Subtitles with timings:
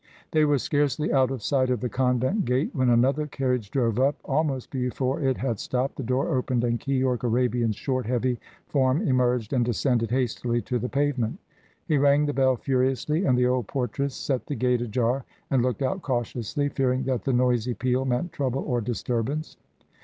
[0.31, 4.15] They were scarcely out of sight of the convent gate when another carriage drove up.
[4.25, 9.53] Almost before it had stopped, the door opened and Keyork Arabian's short, heavy form emerged
[9.53, 11.37] and descended hastily to the pavement.
[11.87, 15.83] He rang the bell furiously, and the old portress set the gate ajar and looked
[15.83, 19.55] out cautiously, fearing that the noisy peal meant trouble or disturbance.